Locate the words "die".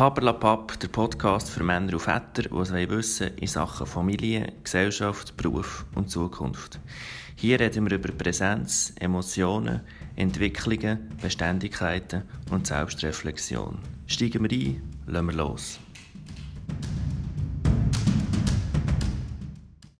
2.44-2.56